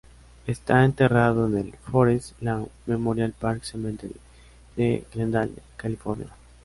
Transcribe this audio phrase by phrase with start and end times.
[0.47, 4.15] Está enterrado en el Forest Lawn Memorial Park Cemetery
[4.75, 6.29] de Glendale, California.